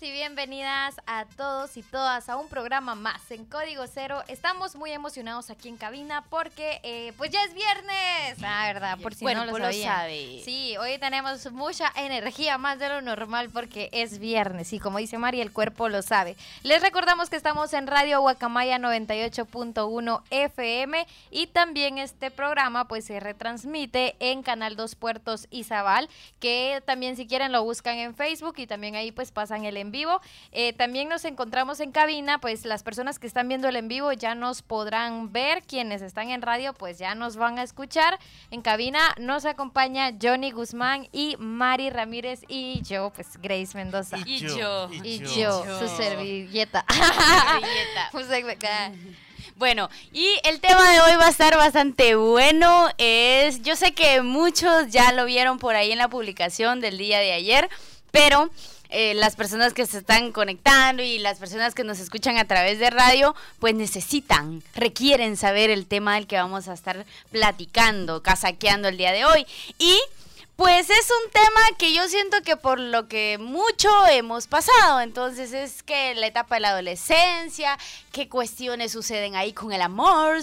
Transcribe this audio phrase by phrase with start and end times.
[0.00, 4.22] Bienvenidos y bienvenidas a todos y todas a un programa más en Código Cero.
[4.28, 8.36] Estamos muy emocionados aquí en cabina porque eh, pues ya es viernes.
[8.42, 10.42] Ah, verdad, por si no lo, sabe.
[10.44, 15.18] Sí, hoy tenemos mucha energía más de lo normal porque es viernes y como dice
[15.18, 16.36] Mari, el cuerpo lo sabe.
[16.62, 23.20] Les recordamos que estamos en Radio Guacamaya 98.1 FM y también este programa pues se
[23.20, 26.08] retransmite en Canal 2 Puertos Izabal,
[26.40, 29.92] que también si quieren lo buscan en Facebook y también ahí pues pasan el en
[29.92, 30.20] vivo.
[30.52, 34.12] Eh, también nos encontramos en cabina, pues las personas que están viendo el en vivo
[34.12, 38.18] ya nos podrán ver, quienes están en radio pues ya nos van a escuchar.
[38.50, 44.18] En cabina nos acompaña Johnny Guzmán y Mari Ramírez y yo, pues Grace Mendoza.
[44.26, 44.90] Y yo.
[45.02, 46.84] Y yo, su servilleta.
[48.12, 48.92] Servilleta.
[49.56, 52.90] Bueno, y el tema de hoy va a estar bastante bueno.
[52.98, 57.20] Es, yo sé que muchos ya lo vieron por ahí en la publicación del día
[57.20, 57.70] de ayer,
[58.10, 58.50] pero
[58.98, 62.78] eh, las personas que se están conectando y las personas que nos escuchan a través
[62.78, 68.88] de radio, pues necesitan, requieren saber el tema del que vamos a estar platicando, casaqueando
[68.88, 69.46] el día de hoy.
[69.78, 69.98] Y
[70.56, 75.52] pues es un tema que yo siento que por lo que mucho hemos pasado, entonces
[75.52, 77.78] es que la etapa de la adolescencia,
[78.10, 80.38] qué cuestiones suceden ahí con el amor,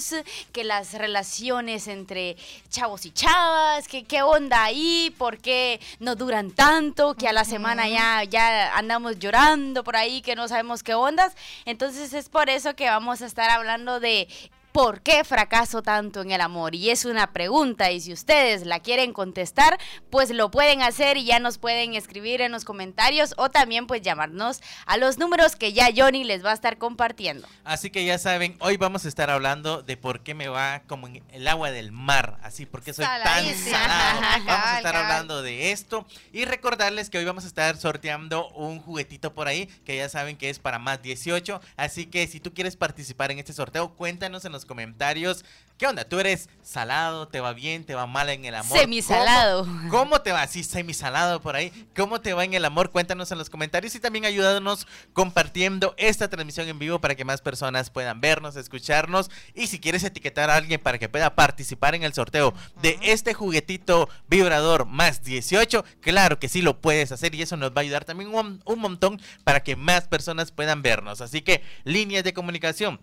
[0.51, 2.37] que las relaciones entre
[2.69, 7.43] chavos y chavas, que qué onda ahí, por qué no duran tanto, que a la
[7.43, 11.33] semana ya, ya andamos llorando por ahí, que no sabemos qué ondas.
[11.65, 14.27] Entonces es por eso que vamos a estar hablando de
[14.73, 16.73] ¿Por qué fracaso tanto en el amor?
[16.73, 19.77] Y es una pregunta y si ustedes la quieren contestar,
[20.09, 24.01] pues lo pueden hacer y ya nos pueden escribir en los comentarios o también pues
[24.01, 27.47] llamarnos a los números que ya Johnny les va a estar compartiendo.
[27.63, 31.07] Así que ya saben, hoy vamos a estar hablando de por qué me va como
[31.07, 34.21] en el agua del mar, así, por qué soy tan salado.
[34.47, 38.79] Vamos a estar hablando de esto y recordarles que hoy vamos a estar sorteando un
[38.79, 42.53] juguetito por ahí, que ya saben que es para más 18, así que si tú
[42.53, 45.45] quieres participar en este sorteo, cuéntanos en los comentarios.
[45.77, 46.05] ¿Qué onda?
[46.05, 47.27] ¿Tú eres salado?
[47.27, 47.83] ¿Te va bien?
[47.83, 48.77] ¿Te va mal en el amor?
[48.77, 49.65] Semisalado.
[49.65, 50.45] ¿Cómo, cómo te va?
[50.47, 51.71] Sí, semisalado por ahí.
[51.95, 52.91] ¿Cómo te va en el amor?
[52.91, 57.41] Cuéntanos en los comentarios y también ayúdanos compartiendo esta transmisión en vivo para que más
[57.41, 59.31] personas puedan vernos, escucharnos.
[59.55, 63.33] Y si quieres etiquetar a alguien para que pueda participar en el sorteo de este
[63.33, 67.81] juguetito vibrador más 18, claro que sí lo puedes hacer y eso nos va a
[67.81, 71.19] ayudar también un, un montón para que más personas puedan vernos.
[71.19, 73.01] Así que líneas de comunicación.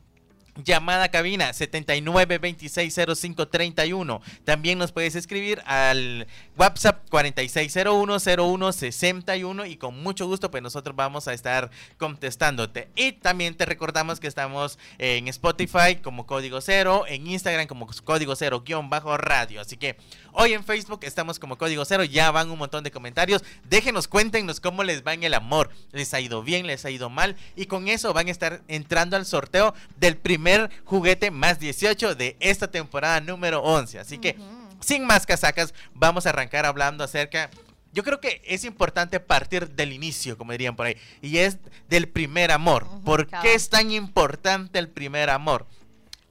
[0.64, 4.22] Llamada cabina 79260531.
[4.44, 6.26] También nos puedes escribir al
[6.56, 12.88] WhatsApp 46010161 y con mucho gusto pues nosotros vamos a estar contestándote.
[12.96, 18.36] Y también te recordamos que estamos en Spotify como Código Cero, en Instagram como Código
[18.36, 19.60] Cero guion bajo radio.
[19.60, 19.96] Así que
[20.32, 23.42] hoy en Facebook estamos como Código Cero, ya van un montón de comentarios.
[23.68, 25.70] Déjenos, cuéntenos cómo les va en el amor.
[25.92, 26.66] ¿Les ha ido bien?
[26.66, 27.36] ¿Les ha ido mal?
[27.56, 30.49] Y con eso van a estar entrando al sorteo del primer
[30.84, 33.98] juguete más 18 de esta temporada número 11.
[33.98, 34.36] Así que,
[34.80, 37.50] sin más casacas, vamos a arrancar hablando acerca...
[37.92, 42.08] Yo creo que es importante partir del inicio, como dirían por ahí, y es del
[42.08, 42.86] primer amor.
[43.04, 43.44] ¿Por cabal.
[43.44, 45.66] qué es tan importante el primer amor?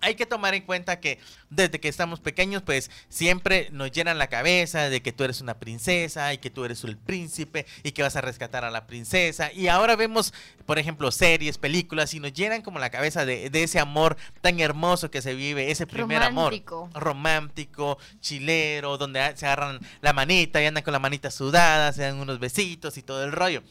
[0.01, 4.27] Hay que tomar en cuenta que desde que estamos pequeños, pues siempre nos llenan la
[4.27, 8.03] cabeza de que tú eres una princesa y que tú eres el príncipe y que
[8.03, 9.51] vas a rescatar a la princesa.
[9.51, 10.33] Y ahora vemos,
[10.65, 14.59] por ejemplo, series, películas y nos llenan como la cabeza de, de ese amor tan
[14.59, 16.89] hermoso que se vive, ese primer Romántico.
[16.93, 22.03] amor romántico, chilero, donde se agarran la manita y andan con la manita sudada, se
[22.03, 23.63] dan unos besitos y todo el rollo.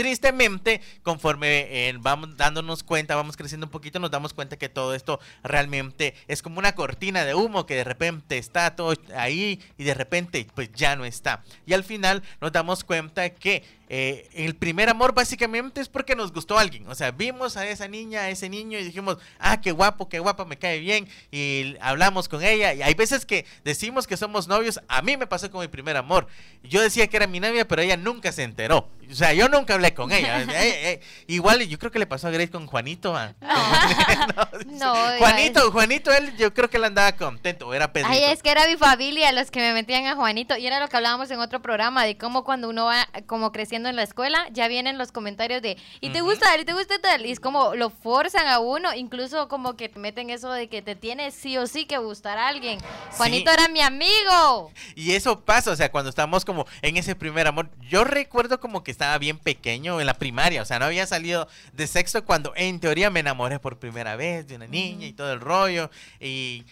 [0.00, 4.94] Tristemente, conforme eh, vamos dándonos cuenta, vamos creciendo un poquito, nos damos cuenta que todo
[4.94, 9.84] esto realmente es como una cortina de humo que de repente está todo ahí y
[9.84, 11.44] de repente pues ya no está.
[11.66, 16.32] Y al final nos damos cuenta que eh, el primer amor básicamente es porque nos
[16.32, 16.86] gustó alguien.
[16.86, 20.20] O sea, vimos a esa niña, a ese niño y dijimos, ah, qué guapo, qué
[20.20, 21.08] guapa, me cae bien.
[21.32, 22.72] Y hablamos con ella.
[22.72, 24.80] Y hay veces que decimos que somos novios.
[24.86, 26.28] A mí me pasó con mi primer amor.
[26.62, 28.88] Yo decía que era mi novia, pero ella nunca se enteró.
[29.10, 30.46] O sea, yo nunca hablé con ella.
[30.60, 33.16] Eh, eh, igual yo creo que le pasó a Grace con Juanito.
[33.16, 33.34] Ah.
[34.66, 37.72] No, Juanito, Juanito, él yo creo que él andaba contento.
[37.72, 38.12] Era Pedrito.
[38.12, 40.56] Ay, es que era mi familia los que me metían a Juanito.
[40.56, 43.79] Y era lo que hablábamos en otro programa de cómo cuando uno va como creciendo
[43.88, 46.60] en la escuela, ya vienen los comentarios de, ¿y te gusta tal?
[46.60, 47.26] ¿Y te gusta tal?
[47.26, 50.82] Y es como lo forzan a uno, incluso como que te meten eso de que
[50.82, 52.78] te tiene sí o sí que gustar a alguien.
[53.16, 54.72] Juanito era mi amigo.
[54.94, 57.68] Y eso pasa, o sea, cuando estamos como en ese primer amor.
[57.88, 61.48] Yo recuerdo como que estaba bien pequeño en la primaria, o sea, no había salido
[61.72, 65.32] de sexo cuando en teoría me enamoré por primera vez de una niña y todo
[65.32, 65.90] el rollo.
[66.20, 66.64] Y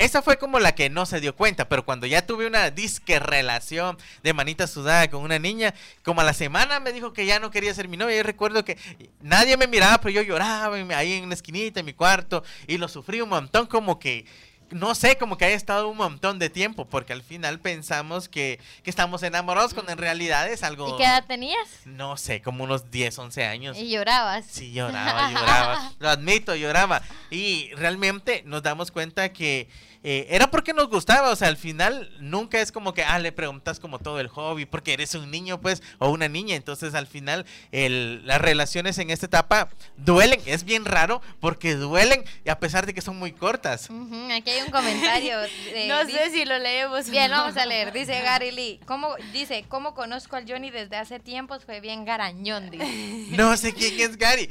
[0.00, 3.18] esa fue como la que no se dio cuenta, pero cuando ya tuve una disque
[3.18, 7.38] relación de manita sudada con una niña, como a la semana me dijo que ya
[7.38, 8.16] no quería ser mi novia.
[8.16, 8.78] Yo recuerdo que
[9.20, 12.88] nadie me miraba, pero yo lloraba ahí en una esquinita en mi cuarto y lo
[12.88, 14.24] sufrí un montón, como que
[14.70, 18.60] no sé, como que haya estado un montón de tiempo, porque al final pensamos que,
[18.82, 20.94] que, estamos enamorados, cuando en realidad es algo...
[20.94, 21.68] ¿Y qué edad tenías?
[21.84, 23.76] No sé, como unos 10, 11 años.
[23.76, 24.46] ¿Y llorabas?
[24.46, 25.92] Sí, lloraba, lloraba.
[25.98, 27.02] Lo admito, lloraba.
[27.30, 29.68] Y realmente nos damos cuenta que
[30.02, 33.32] eh, era porque nos gustaba, o sea, al final nunca es como que, ah, le
[33.32, 37.06] preguntas como todo el hobby, porque eres un niño, pues, o una niña, entonces al
[37.06, 39.68] final el, las relaciones en esta etapa
[39.98, 43.90] duelen, es bien raro, porque duelen, a pesar de que son muy cortas.
[44.32, 45.36] aquí hay un comentario.
[45.88, 47.10] no sé si lo leemos.
[47.10, 51.20] Bien, vamos a leer, dice Gary Lee, ¿cómo, dice, ¿cómo conozco al Johnny desde hace
[51.20, 51.64] tiempos?
[51.66, 52.86] Fue bien garañón, dice.
[53.32, 54.48] No sé quién es Gary.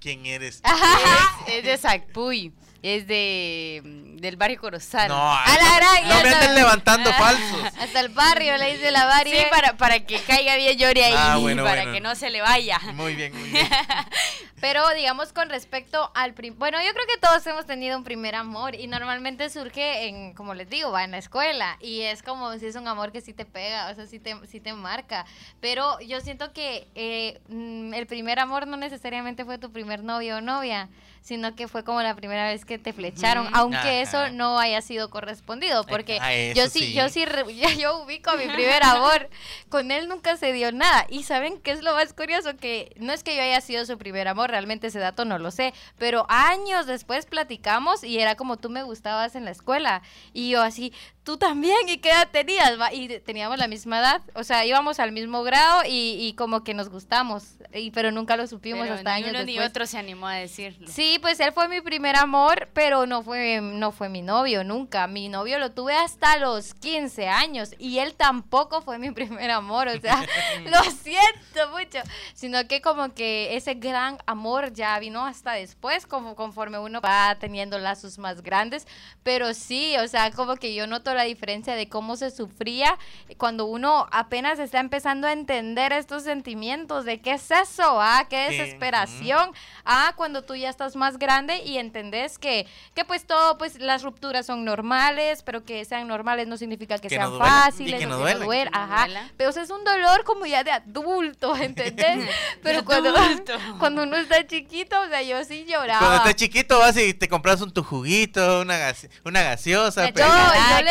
[0.00, 0.62] ¿Quién eres?
[0.64, 2.52] es, es de Sacpuy
[2.82, 5.08] es de mm, del barrio Corozal.
[5.08, 7.62] No, no, me anden levantando falsos.
[7.80, 9.38] Hasta el barrio le dice la barrio.
[9.38, 12.78] Sí, para, para que caiga bien Yori ahí, ah, para que no se le vaya.
[12.94, 13.66] Muy bien, muy bien.
[14.60, 18.74] Pero digamos con respecto al bueno, yo creo que todos hemos tenido un primer amor
[18.74, 22.66] y normalmente surge en, como les digo, va en la escuela y es como si
[22.66, 25.26] es un amor que sí te pega, o sea, sí te, sí te marca.
[25.60, 30.38] Pero yo siento que eh, mm, el primer amor no necesariamente fue tu primer novio
[30.38, 30.88] o novia
[31.26, 35.10] sino que fue como la primera vez que te flecharon, aunque eso no haya sido
[35.10, 36.20] correspondido, porque
[36.54, 37.24] yo sí, yo sí,
[37.80, 39.28] yo ubico a mi primer amor,
[39.68, 42.56] con él nunca se dio nada, y ¿saben qué es lo más curioso?
[42.56, 45.50] Que no es que yo haya sido su primer amor, realmente ese dato no lo
[45.50, 50.02] sé, pero años después platicamos y era como tú me gustabas en la escuela,
[50.32, 50.92] y yo así,
[51.26, 52.72] tú también, ¿y qué edad tenías?
[52.92, 56.88] Y teníamos la misma edad, o sea, íbamos al mismo grado y, como que nos
[56.88, 60.86] gustamos, y, pero nunca lo supimos hasta años uno ni otro se animó a decirlo.
[60.88, 65.08] Sí, pues él fue mi primer amor, pero no fue, no fue mi novio nunca.
[65.08, 69.88] Mi novio lo tuve hasta los 15 años y él tampoco fue mi primer amor,
[69.88, 70.24] o sea,
[70.64, 71.98] lo siento mucho,
[72.34, 77.36] sino que como que ese gran amor ya vino hasta después, como conforme uno va
[77.40, 78.86] teniendo lazos más grandes,
[79.24, 82.96] pero sí, o sea, como que yo noto la diferencia de cómo se sufría
[83.36, 88.50] cuando uno apenas está empezando a entender estos sentimientos, de qué es eso, ah, qué
[88.50, 89.50] desesperación,
[89.84, 94.02] ah, cuando tú ya estás más grande y entendés que, que pues todo, pues las
[94.02, 98.68] rupturas son normales, pero que sean normales no significa que, sean fáciles, que no, duelen,
[98.72, 102.28] ajá, pero es un dolor como ya de adulto, ¿entendés?
[102.62, 103.14] pero cuando,
[103.78, 105.98] cuando uno está chiquito, o sea, yo sí lloraba.
[105.98, 110.10] Cuando estás chiquito vas y te compras un tu juguito, una, una gaseosa.
[110.10, 110.90] Yo, yo le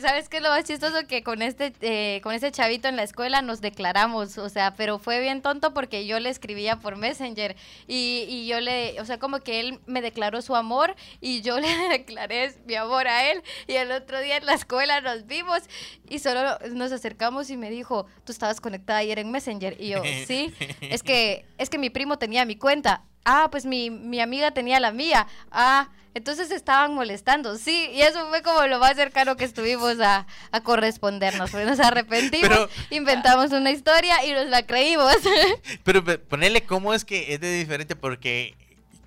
[0.00, 1.06] ¿sabes qué es lo más chistoso?
[1.06, 4.98] Que con este, eh, con ese chavito en la escuela nos declaramos, o sea, pero
[4.98, 7.56] fue bien tonto porque yo le escribía por Messenger
[7.86, 11.60] y, y yo le, o sea, como que él me declaró su amor y yo
[11.60, 15.60] le declaré mi amor a él y el otro día en la escuela nos vimos
[16.08, 20.02] y solo nos acercamos y me dijo, tú estabas conectada ayer en Messenger y yo,
[20.26, 24.50] sí, es que, es que mi primo tenía mi cuenta ah, pues mi, mi amiga
[24.52, 29.36] tenía la mía, ah, entonces estaban molestando, sí, y eso fue como lo más cercano
[29.36, 35.14] que estuvimos a, a correspondernos, nos arrepentimos, inventamos una historia y nos la creímos.
[35.84, 38.56] Pero ponerle cómo es que es de diferente porque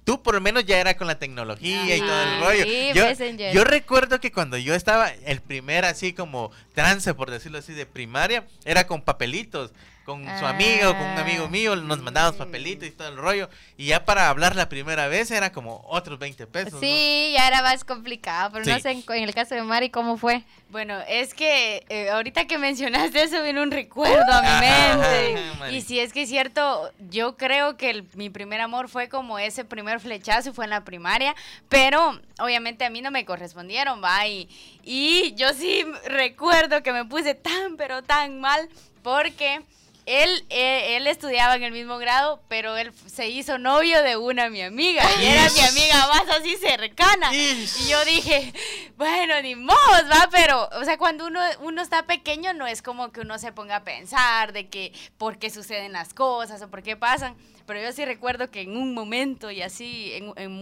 [0.04, 2.66] tú por lo menos ya era con la tecnología y todo el rollo.
[2.94, 7.74] yo, yo, recuerdo que cuando yo estaba, el primer así como trance, por decirlo así,
[7.74, 9.72] de primaria, era con papelitos
[10.06, 13.50] con su amigo, con un amigo ah, mío, nos mandábamos papelitos y todo el rollo.
[13.78, 16.80] Y ya para hablar la primera vez era como otros 20 pesos.
[16.80, 20.44] Sí, ya era más complicado, pero no sé en, el caso de Mari cómo fue.
[20.70, 25.76] Bueno, es que eh, ahorita que mencionaste eso viene un recuerdo a mi mente.
[25.76, 29.66] y si es que es cierto, yo creo que mi primer amor fue como ese
[29.66, 31.36] primer flechazo, fue en la primaria,
[31.70, 34.26] pero obviamente a mí no me correspondieron, va.
[34.28, 34.50] Y,
[34.84, 38.68] y yo sí recuerdo que me puse tan, pero tan mal
[39.04, 39.62] porque
[40.06, 44.50] él, eh, él estudiaba en el mismo grado, pero él se hizo novio de una
[44.50, 45.04] mi amiga.
[45.22, 47.34] Y era mi amiga más así cercana.
[47.34, 48.54] Y yo dije,
[48.98, 49.78] bueno, ni modo,
[50.12, 53.52] va, pero, o sea, cuando uno, uno está pequeño no es como que uno se
[53.52, 57.36] ponga a pensar de que por qué suceden las cosas o por qué pasan.
[57.66, 60.14] Pero yo sí recuerdo que en un momento y así,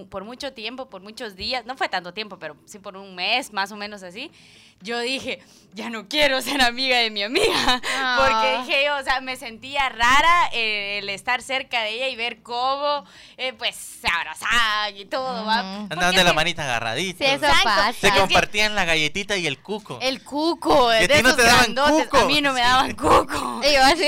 [0.09, 3.51] por mucho tiempo, por muchos días, no fue tanto tiempo, pero sí por un mes,
[3.53, 4.31] más o menos así,
[4.81, 5.39] yo dije,
[5.73, 7.45] ya no quiero ser amiga de mi amiga.
[8.17, 8.63] Porque ah.
[8.65, 12.41] dije yo, o sea, me sentía rara eh, el estar cerca de ella y ver
[12.41, 13.05] cómo,
[13.37, 15.59] eh, pues, se abrazaban y todo, ¿va?
[15.59, 17.25] Andaban de la manita agarradita.
[17.25, 17.93] Sí, eso pasa.
[17.93, 19.99] Se compartían la galletita y el cuco.
[20.01, 22.17] El cuco, de esos no te daban cuco.
[22.17, 23.61] A mí no me daban cuco.
[23.69, 24.07] Y yo así.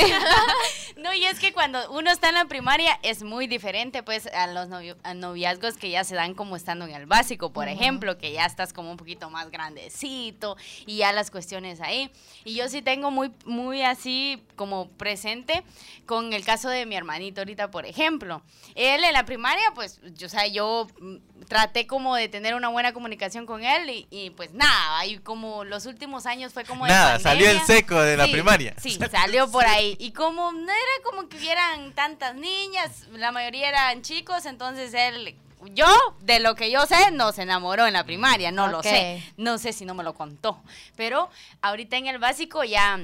[0.98, 4.48] no, y es que cuando uno está en la primaria es muy diferente, pues, a
[4.48, 8.46] los noviazgos que ya se dan como estando en el básico, por ejemplo, que ya
[8.46, 12.12] estás como un poquito más grandecito y ya las cuestiones ahí.
[12.44, 15.64] Y yo sí tengo muy, muy así como presente
[16.06, 18.42] con el caso de mi hermanito ahorita, por ejemplo.
[18.76, 21.16] Él en la primaria, pues, yo, o sea, yo mm,
[21.48, 25.86] traté como de tener una buena comunicación con él y, pues nada, ahí como los
[25.86, 26.88] últimos años fue como...
[26.88, 28.76] Nada, salió el seco de la primaria.
[28.82, 29.96] Sí, salió por ahí.
[30.00, 35.36] Y como no era como que hubieran tantas niñas, la mayoría eran chicos, entonces él
[35.74, 35.88] yo,
[36.22, 39.24] de lo que yo sé, no se enamoró en la primaria, no lo sé.
[39.38, 40.62] No sé si no me lo contó.
[40.96, 41.30] Pero
[41.62, 43.00] ahorita en el básico ya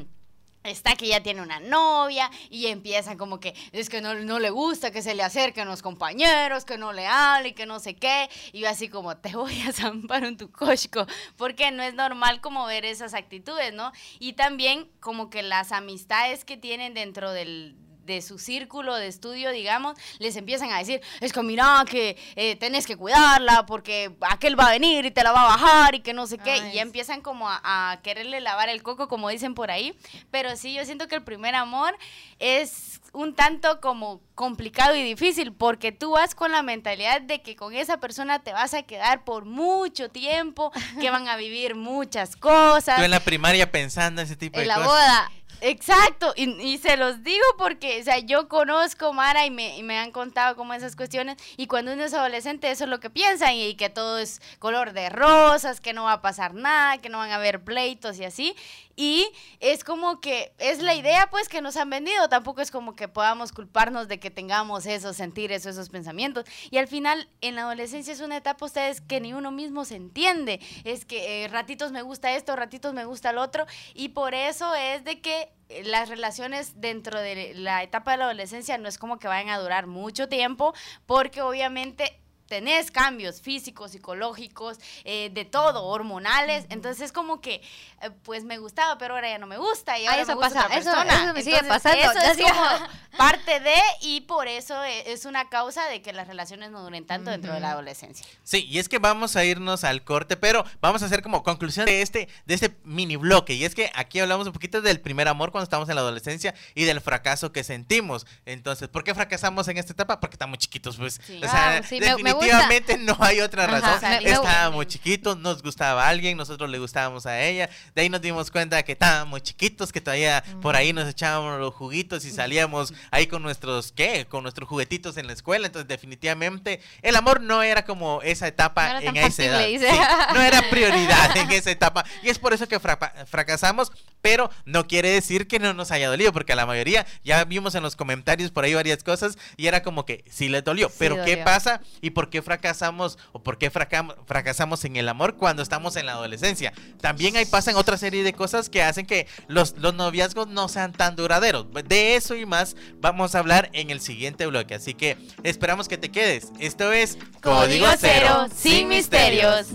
[0.64, 4.50] está que ya tiene una novia y empieza como que es que no, no, le
[4.50, 8.30] gusta que se le acerquen los compañeros, que no le hable que no sé qué.
[8.52, 11.06] Y yo así como, te voy a zampar en tu cochco,
[11.38, 13.92] porque no es normal como ver esas actitudes, ¿no?
[14.20, 17.76] Y también como que las amistades que tienen dentro del,
[18.08, 22.56] de su círculo de estudio, digamos, les empiezan a decir, es que mira, que eh,
[22.56, 26.00] tenés que cuidarla porque aquel va a venir y te la va a bajar y
[26.00, 29.30] que no sé qué, y ya empiezan como a, a, quererle lavar el coco, como
[29.30, 29.96] dicen por ahí,
[30.32, 31.96] pero sí, yo siento que el primer amor
[32.40, 37.56] es un tanto como complicado y difícil porque tú vas con la mentalidad de que
[37.56, 42.36] con esa persona te vas a quedar por mucho tiempo, que van a vivir muchas
[42.36, 42.98] cosas.
[42.98, 44.82] Tú en la primaria pensando ese tipo en de cosas.
[44.82, 49.52] En la boda, Exacto, y, se los digo porque, o sea, yo conozco Mara y
[49.52, 52.90] me, y me, han contado como esas cuestiones, y cuando uno es adolescente eso es
[52.90, 56.54] lo que piensan, y, que todo es color de rosas, que no va a pasar
[56.54, 58.56] nada, que no van a haber pleitos y así,
[59.00, 62.96] y es como que es la idea pues que nos han vendido, tampoco es como
[62.96, 66.46] que podamos culparnos de que tengamos esos sentires o esos pensamientos.
[66.72, 69.96] Y al final en la adolescencia es una etapa ustedes que ni uno mismo se
[69.96, 74.34] entiende, es que eh, ratitos me gusta esto, ratitos me gusta el otro y por
[74.34, 75.47] eso es de que
[75.84, 79.60] las relaciones dentro de la etapa de la adolescencia no es como que vayan a
[79.60, 80.74] durar mucho tiempo
[81.06, 86.66] porque obviamente tenés cambios físicos, psicológicos, eh, de todo, hormonales.
[86.70, 87.62] Entonces es como que,
[88.01, 90.00] eh, pues me gustaba, pero ahora ya no me gusta.
[90.00, 91.34] Y ahora eso me pasa, otra eso, persona.
[91.34, 92.12] me sigue pasando.
[92.12, 92.62] Eso es como
[93.18, 97.06] parte de, y por eso e, es una causa de que las relaciones no duren
[97.06, 98.25] tanto dentro de la adolescencia.
[98.44, 101.86] Sí, y es que vamos a irnos al corte, pero vamos a hacer como conclusión
[101.86, 103.54] de este, de este mini bloque.
[103.54, 106.56] Y es que aquí hablamos un poquito del primer amor cuando estamos en la adolescencia
[106.75, 108.25] y del fracaso que sentimos.
[108.46, 110.20] Entonces, ¿por qué fracasamos en esta etapa?
[110.20, 111.20] Porque estamos chiquitos, pues.
[111.44, 111.82] O sea,
[112.22, 114.00] me, definitivamente no hay otra razón.
[114.24, 117.70] estábamos chiquitos, nos gustaba alguien, nosotros le gustábamos a ella.
[117.96, 121.74] De ahí nos dimos cuenta que estábamos chiquitos, que todavía por ahí nos echábamos los
[121.74, 124.25] juguitos y salíamos ahí con nuestros, ¿qué?
[124.25, 125.67] Con nuestros juguetitos en la escuela.
[125.67, 130.34] Entonces, definitivamente, el amor no era como esa etapa en esa edad.
[130.34, 132.06] no era prioridad en esa etapa.
[132.24, 133.91] Y es por eso que fracasamos,
[134.22, 137.75] pero no quiere decir que no nos haya dolido, porque a la mayoría ya vimos
[137.75, 140.91] en los comentarios por ahí varias cosas y era como que sí le dolió.
[140.98, 143.17] pero ¿qué pasa y por qué fracasamos?
[143.31, 146.74] o por qué fracasamos en el amor cuando estamos en la adolescencia.
[147.01, 150.93] También ahí pasan otra serie de cosas que hacen que los, los noviazgos no sean
[150.93, 151.67] tan duraderos.
[151.88, 154.75] De eso y más vamos a hablar en el siguiente bloque.
[154.75, 156.51] Así que esperamos que te quedes.
[156.60, 159.67] Esto es Código Cero, sin misterios.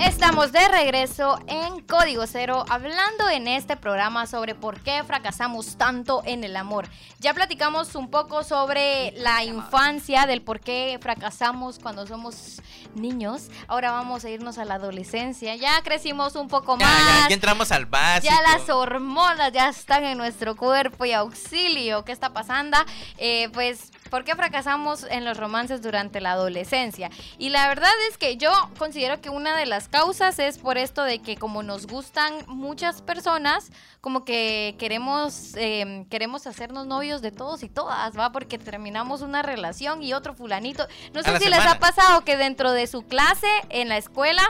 [0.00, 6.22] Estamos de regreso en Código Cero hablando en este programa sobre por qué fracasamos tanto
[6.24, 6.88] en el amor.
[7.20, 12.60] Ya platicamos un poco sobre la infancia, del por qué fracasamos cuando somos
[12.94, 13.50] niños.
[13.68, 15.54] Ahora vamos a irnos a la adolescencia.
[15.54, 17.28] Ya crecimos un poco más.
[17.28, 18.34] Ya, entramos al básico.
[18.34, 22.04] Ya las hormonas ya están en nuestro cuerpo y auxilio.
[22.04, 22.78] ¿Qué está pasando?
[23.16, 27.10] Eh, pues ¿por qué fracasamos en los romances durante la adolescencia?
[27.38, 31.02] Y la verdad es que yo considero que una de las causas es por esto
[31.02, 33.70] de que como nos gustan muchas personas,
[34.00, 38.32] como que queremos, em, queremos hacernos novios de todos y todas, ¿va?
[38.32, 40.86] Porque terminamos una relación y otro fulanito.
[41.14, 44.42] No sé si les ha pasado que dentro de su clase, en la escuela,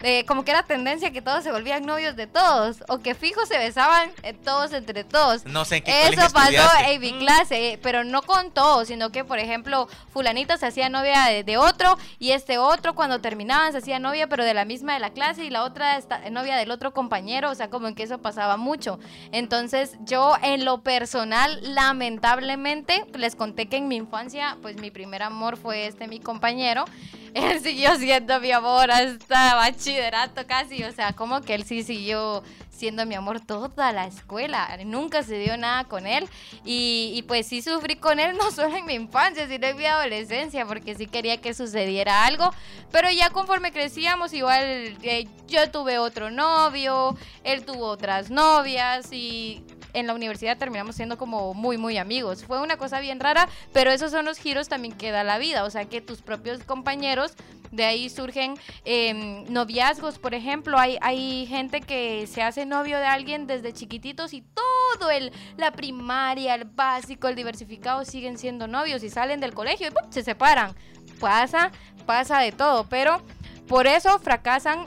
[0.00, 3.44] eh, como que era tendencia que todos se volvían novios de todos, o que fijo
[3.44, 5.44] se besaban eh, todos entre todos.
[5.44, 9.24] No sé en qué Eso pasó en mi clase, pero no con todos, sino que,
[9.24, 13.98] por ejemplo, fulanita se hacía novia de, otro y este otro cuando terminaban se hacía
[13.98, 15.98] novia, pero de la misma de la clase y la otra
[16.30, 18.98] novia del otro compañero, o sea, como que eso pasaba mucho.
[19.32, 25.22] Entonces, yo en lo personal, lamentablemente, les conté que en mi infancia, pues mi primer
[25.22, 26.84] amor fue este, mi compañero.
[27.34, 32.42] Él siguió siendo mi amor hasta bachillerato casi, o sea, como que él sí siguió
[32.72, 34.76] siendo mi amor toda la escuela.
[34.84, 36.28] Nunca se dio nada con él.
[36.64, 40.66] Y, pues sí sufrí con él, no solo en mi infancia, sino en mi adolescencia,
[40.66, 42.50] porque sí quería que sucediera algo.
[42.90, 49.64] Pero ya conforme crecíamos, igual eh, yo tuve otro novio, él tuvo otras novias y
[49.92, 52.44] en la universidad terminamos siendo como muy, muy amigos.
[52.44, 55.64] Fue una cosa bien rara, pero esos son los giros también que da la vida.
[55.64, 57.34] O sea, que tus propios compañeros
[57.70, 63.06] de ahí surgen em, noviazgos, por ejemplo, hay, hay gente que se hace novio de
[63.06, 69.02] alguien desde chiquititos y todo el, la primaria, el básico, el diversificado siguen siendo novios
[69.02, 70.74] y salen del colegio y se separan.
[71.18, 71.70] Pasa,
[72.04, 73.22] pasa de todo, pero
[73.68, 74.84] por eso fracasan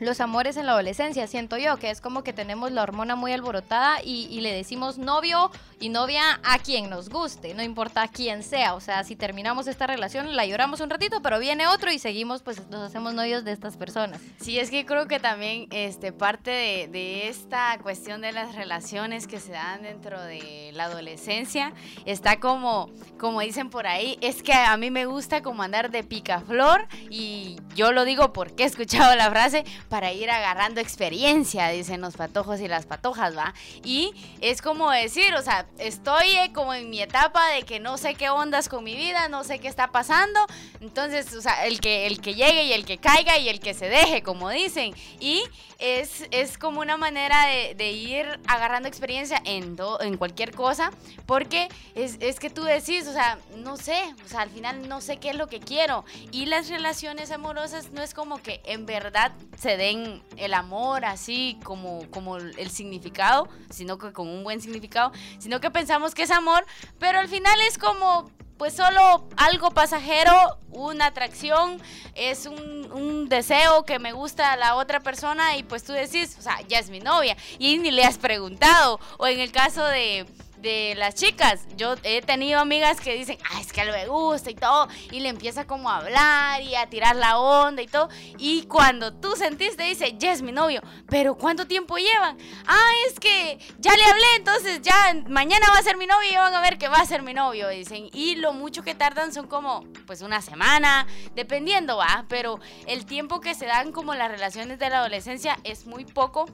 [0.00, 3.32] los amores en la adolescencia, siento yo, que es como que tenemos la hormona muy
[3.32, 5.50] alborotada y, y, le decimos novio
[5.84, 8.72] y novia a quien nos guste, no importa quién sea.
[8.72, 12.40] O sea, si terminamos esta relación, la lloramos un ratito, pero viene otro y seguimos,
[12.40, 14.18] pues nos hacemos novios de estas personas.
[14.40, 19.26] Sí, es que creo que también este, parte de, de esta cuestión de las relaciones
[19.26, 21.74] que se dan dentro de la adolescencia
[22.06, 22.88] está como,
[23.18, 27.58] como dicen por ahí, es que a mí me gusta como andar de picaflor y
[27.74, 32.62] yo lo digo porque he escuchado la frase para ir agarrando experiencia, dicen los patojos
[32.62, 33.52] y las patojas, ¿va?
[33.82, 37.98] Y es como decir, o sea, estoy eh, como en mi etapa de que no
[37.98, 40.40] sé qué ondas con mi vida, no sé qué está pasando.
[40.80, 43.74] Entonces, o sea, el que, el que llegue y el que caiga y el que
[43.74, 44.94] se deje, como dicen.
[45.20, 45.42] Y
[45.84, 50.90] es, es como una manera de, ir agarrando experiencia en, en cualquier cosa,
[51.26, 55.02] porque es, es que tú decís, o sea, no sé, o sea, al final no
[55.02, 56.04] sé qué es lo que quiero.
[56.30, 61.58] Y las relaciones amorosas no es como que en verdad se den el amor así
[61.64, 66.30] como, como el significado, sino que con un buen significado, sino que pensamos que es
[66.30, 66.64] amor,
[66.98, 71.80] pero al final es como pues solo algo pasajero, una atracción,
[72.14, 76.36] es un, un, deseo que me gusta a la otra persona y pues tú decís,
[76.38, 79.00] o sea, ya es mi novia y ni le has preguntado.
[79.18, 80.26] O en el caso de,
[80.64, 81.68] de las chicas.
[81.76, 85.28] Yo he tenido amigas que dicen, ah, es que me gusta y todo, y le
[85.28, 88.08] empieza como a hablar y a tirar la onda y todo.
[88.38, 92.38] Y cuando tú sentiste, dice, ya es mi novio, pero ¿cuánto tiempo llevan?
[92.66, 96.36] Ah, es que ya le hablé, entonces ya mañana va a ser mi novio y
[96.36, 98.08] van a ver que va a ser mi novio, dicen.
[98.12, 103.40] Y lo mucho que tardan son como, pues una semana, dependiendo, va, pero el tiempo
[103.40, 106.46] que se dan como las relaciones de la adolescencia es muy poco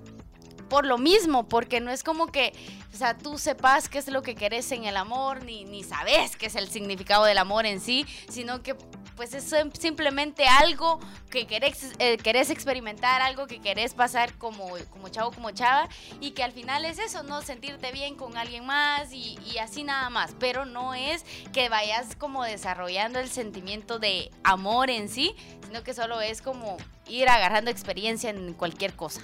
[0.70, 2.55] por lo mismo, porque no es como que,
[2.92, 6.37] o sea, tú sepas qué es lo que querés en el amor, ni, ni sabes
[6.37, 8.74] qué es el significado del amor en sí, sino que
[9.16, 10.98] pues es simplemente algo
[11.29, 15.88] que querés, eh, querés experimentar, algo que querés pasar como, como chavo, como chava,
[16.20, 17.42] y que al final es eso, ¿no?
[17.42, 22.16] Sentirte bien con alguien más y, y así nada más, pero no es que vayas
[22.16, 27.70] como desarrollando el sentimiento de amor en sí, sino que solo es como ir agarrando
[27.70, 29.20] experiencia en cualquier cosa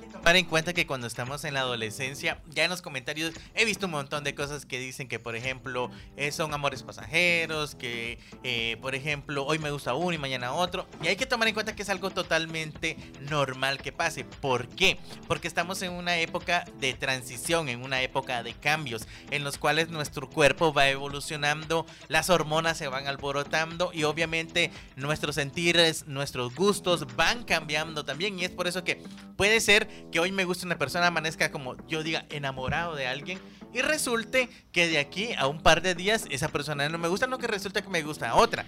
[0.00, 3.86] tomar en cuenta que cuando estamos en la adolescencia, ya en los comentarios he visto
[3.86, 8.76] un montón de cosas que dicen que, por ejemplo, eh, son amores pasajeros, que, eh,
[8.80, 10.86] por ejemplo, hoy me gusta uno y mañana otro.
[11.02, 14.24] Y hay que tomar en cuenta que es algo totalmente normal que pase.
[14.24, 14.98] ¿Por qué?
[15.26, 19.88] Porque estamos en una época de transición, en una época de cambios, en los cuales
[19.88, 27.06] nuestro cuerpo va evolucionando, las hormonas se van alborotando y obviamente nuestros sentires, nuestros gustos
[27.16, 28.38] van cambiando también.
[28.38, 29.02] Y es por eso que
[29.36, 33.38] puede ser que hoy me guste una persona, amanezca como yo diga enamorado de alguien
[33.72, 37.26] y resulte que de aquí a un par de días esa persona no me gusta,
[37.26, 38.66] no que resulta que me gusta otra.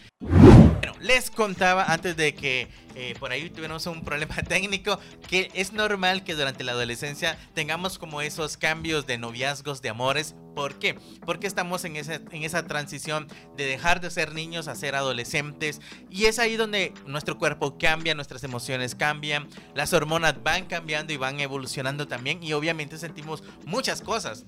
[0.80, 5.74] Bueno, les contaba antes de que eh, por ahí tuvimos un problema técnico, que es
[5.74, 10.34] normal que durante la adolescencia tengamos como esos cambios de noviazgos, de amores.
[10.54, 10.98] ¿Por qué?
[11.26, 15.82] Porque estamos en, ese, en esa transición de dejar de ser niños a ser adolescentes
[16.08, 21.18] y es ahí donde nuestro cuerpo cambia, nuestras emociones cambian, las hormonas van cambiando y
[21.18, 24.46] van evolucionando también y obviamente sentimos muchas cosas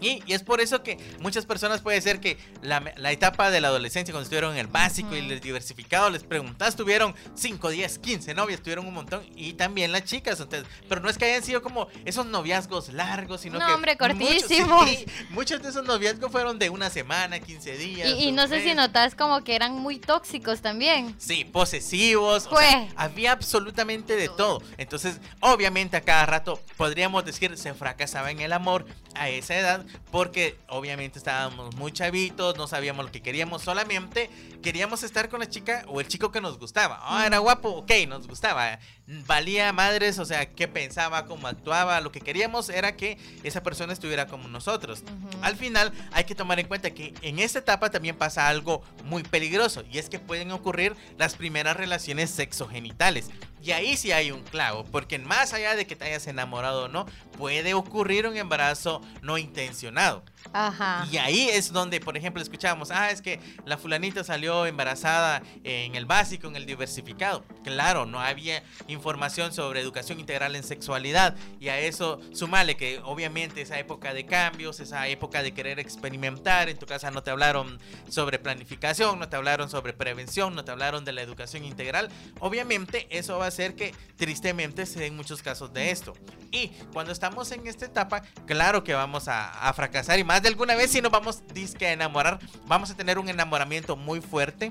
[0.00, 3.60] Y, y es por eso que muchas personas puede ser que la, la etapa de
[3.60, 7.98] la adolescencia, cuando estuvieron en el básico y el diversificado, les preguntas, tuvieron 5, 10,
[7.98, 9.22] 15 novias, tuvieron un montón.
[9.36, 10.40] Y también las chicas.
[10.40, 13.72] Entonces, pero no es que hayan sido como esos noviazgos largos, sino No, que.
[13.72, 14.88] hombre, muchos- cortísimos.
[14.88, 18.08] sí, muchos de esos noviazgos fueron de una semana, 15 días.
[18.18, 21.14] Y, no sé si notas como que eran muy tóxicos también.
[21.18, 22.46] Sí, posesivos.
[22.46, 22.64] o Fue.
[22.66, 24.62] sea, había absolutamente de todo.
[24.78, 29.84] Entonces, obviamente a cada rato podríamos decir se fracasaba en el amor a esa edad
[30.10, 34.30] porque obviamente estábamos muy chavitos, no sabíamos lo que queríamos, solamente
[34.62, 36.98] queríamos estar con la chica o el chico que nos gustaba.
[37.02, 38.78] Ah, era guapo, ok, nos gustaba.
[39.26, 42.00] Valía madres, o sea, qué pensaba, cómo actuaba.
[42.00, 45.02] Lo que queríamos era que esa persona estuviera como nosotros.
[45.42, 49.24] Al final hay que tomar en cuenta que en esta etapa también pasa algo muy
[49.24, 53.30] peligroso y es que pueden ocurrir las primeras relaciones sexogenitales.
[53.62, 56.88] Y ahí sí hay un clavo, porque más allá de que te hayas enamorado o
[56.88, 60.22] no, puede ocurrir un embarazo no intencionado.
[60.52, 61.06] Ajá.
[61.10, 65.94] Y ahí es donde, por ejemplo, escuchamos, ah, es que la fulanita salió embarazada en
[65.94, 67.44] el básico, en el diversificado.
[67.64, 71.36] Claro, no había información sobre educación integral en sexualidad.
[71.58, 76.68] Y a eso sumale que obviamente esa época de cambios, esa época de querer experimentar,
[76.68, 80.70] en tu casa no te hablaron sobre planificación, no te hablaron sobre prevención, no te
[80.72, 82.08] hablaron de la educación integral.
[82.40, 86.14] Obviamente eso va a hacer que tristemente se den muchos casos de esto.
[86.50, 90.48] Y cuando estamos en esta etapa, claro que vamos a, a fracasar y más de
[90.48, 92.38] alguna vez si nos vamos disque a enamorar,
[92.68, 94.70] vamos a tener un enamoramiento muy fuerte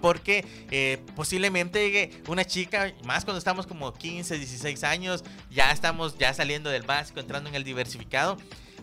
[0.00, 6.34] porque eh, posiblemente una chica, más cuando estamos como 15, 16 años, ya estamos ya
[6.34, 8.36] saliendo del básico, entrando en el diversificado.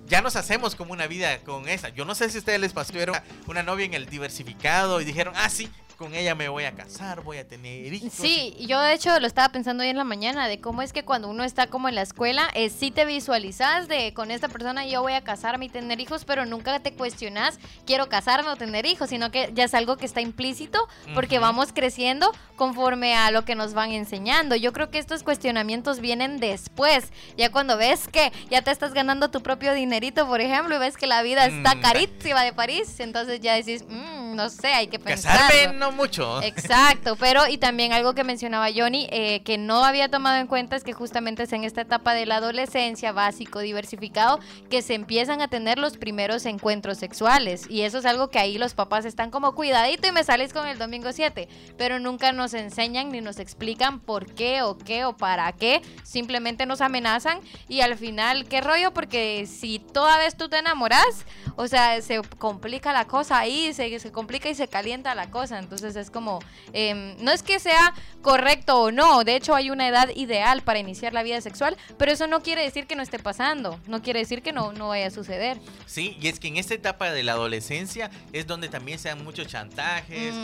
[0.08, 1.90] Ya nos hacemos como una vida con esa.
[1.90, 5.06] Yo no sé si a ustedes les pasó, tuvieron una novia en el diversificado y
[5.06, 5.70] dijeron, ah, sí,
[6.04, 8.12] con ella me voy a casar, voy a tener hijos.
[8.12, 11.06] Sí, yo de hecho lo estaba pensando hoy en la mañana de cómo es que
[11.06, 14.86] cuando uno está como en la escuela, eh, sí te visualizas de con esta persona
[14.86, 18.86] yo voy a casarme y tener hijos, pero nunca te cuestionas quiero casarme o tener
[18.86, 20.78] hijos, sino que ya es algo que está implícito
[21.14, 24.58] porque vamos creciendo conforme a lo que nos van enseñando.
[24.58, 29.32] Yo creo que estos cuestionamientos vienen después, ya cuando ves que ya te estás ganando
[29.32, 33.00] tu propio dinerito, por ejemplo, y ves que la vida está Mm, carísima de París,
[33.00, 35.38] entonces ya decís, "Mm, no sé, hay que pensar.
[35.50, 36.42] Casarme no mucho.
[36.42, 40.76] Exacto, pero y también algo que mencionaba Johnny, eh, que no había tomado en cuenta
[40.76, 45.42] es que justamente es en esta etapa de la adolescencia, básico, diversificado, que se empiezan
[45.42, 47.70] a tener los primeros encuentros sexuales.
[47.70, 50.68] Y eso es algo que ahí los papás están como cuidadito y me salís con
[50.68, 55.16] el domingo 7, pero nunca nos enseñan ni nos explican por qué o qué o
[55.16, 58.94] para qué, simplemente nos amenazan y al final, ¿qué rollo?
[58.94, 61.26] Porque si toda vez tú te enamoras,
[61.56, 65.60] o sea, se complica la cosa ahí, se, se complica y se calienta la cosa.
[65.60, 66.40] Entonces es como,
[66.74, 70.80] em, no es que sea correcto o no, de hecho hay una edad ideal para
[70.80, 74.20] iniciar la vida sexual, pero eso no quiere decir que no esté pasando, no quiere
[74.20, 75.60] decir que no, no vaya a suceder.
[75.86, 79.24] Sí, y es que en esta etapa de la adolescencia es donde también se dan
[79.24, 80.36] muchos chantajes,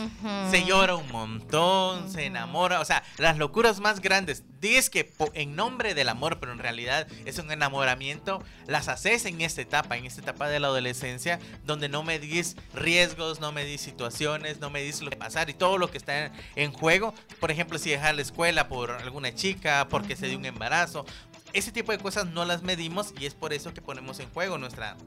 [0.49, 5.55] se llora un montón, se enamora, o sea, las locuras más grandes, dices que en
[5.55, 10.05] nombre del amor, pero en realidad es un enamoramiento, las haces en esta etapa, en
[10.05, 15.09] esta etapa de la adolescencia, donde no medís riesgos, no medís situaciones, no medís lo
[15.09, 18.21] que pasar y todo lo que está en, en juego, por ejemplo, si dejar la
[18.21, 21.05] escuela por alguna chica, porque se dio un embarazo,
[21.53, 24.57] ese tipo de cosas no las medimos y es por eso que ponemos en juego
[24.57, 24.97] nuestra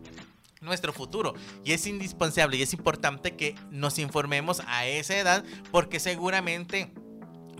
[0.62, 1.34] nuestro futuro.
[1.64, 6.92] Y es indispensable y es importante que nos informemos a esa edad porque seguramente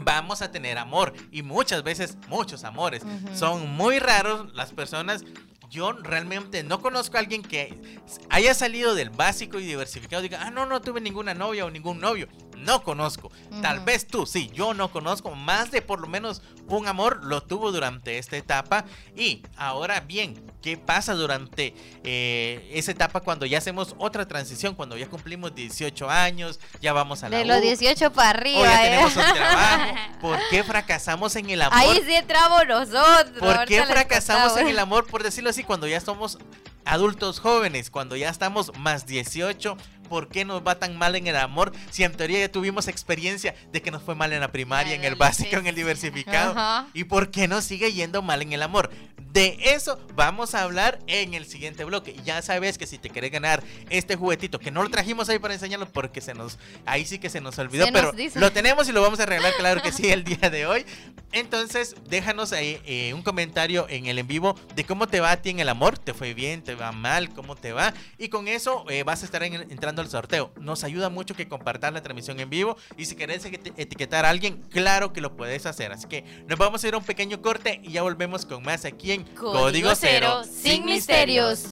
[0.04, 1.12] vamos a tener amor.
[1.30, 3.02] Y muchas veces muchos amores
[3.34, 5.24] son muy raros las personas.
[5.70, 10.42] Yo realmente no conozco a alguien que haya salido del básico y diversificado y diga,
[10.42, 12.28] ah, no, no tuve ninguna novia o ningún novio.
[12.62, 13.30] No conozco.
[13.60, 15.34] Tal vez tú, sí, yo no conozco.
[15.34, 18.84] Más de por lo menos un amor lo tuvo durante esta etapa.
[19.16, 24.74] Y ahora bien, ¿qué pasa durante eh, esa etapa cuando ya hacemos otra transición?
[24.74, 28.30] Cuando ya cumplimos 18 años, ya vamos a la De los U, 18 para o
[28.30, 28.62] arriba.
[28.62, 28.90] ya ¿eh?
[28.90, 29.94] tenemos un trabajo.
[30.20, 31.78] ¿Por qué fracasamos en el amor?
[31.78, 33.38] Ahí sí entramos nosotros.
[33.38, 36.38] ¿Por qué fracasamos en el amor, por decirlo así, cuando ya somos
[36.84, 39.76] adultos jóvenes, cuando ya estamos más 18?
[40.12, 41.72] ¿Por qué nos va tan mal en el amor?
[41.90, 45.04] Si en teoría ya tuvimos experiencia de que nos fue mal en la primaria, en
[45.04, 46.50] el básico, en el diversificado.
[46.50, 46.86] Ajá.
[46.92, 48.90] ¿Y por qué nos sigue yendo mal en el amor?
[49.32, 52.10] De eso vamos a hablar en el siguiente bloque.
[52.10, 55.38] Y ya sabes que si te querés ganar este juguetito, que no lo trajimos ahí
[55.38, 58.86] para enseñarlo porque se nos, ahí sí que se nos olvidó, Se pero lo tenemos
[58.90, 60.84] y lo vamos a regalar, claro que sí, el día de hoy.
[61.32, 65.40] Entonces, déjanos ahí eh, un comentario en el en vivo de cómo te va a
[65.40, 65.96] ti en el amor.
[65.96, 66.62] ¿Te fue bien?
[66.62, 67.30] ¿Te va mal?
[67.30, 67.94] ¿Cómo te va?
[68.18, 70.52] Y con eso eh, vas a estar en- entrando al sorteo.
[70.60, 72.76] Nos ayuda mucho que compartas la transmisión en vivo.
[72.96, 75.92] Y si querés eti- etiquetar a alguien, claro que lo puedes hacer.
[75.92, 78.84] Así que nos vamos a ir a un pequeño corte y ya volvemos con más
[78.84, 81.70] aquí en Código Cero, Sin misterios.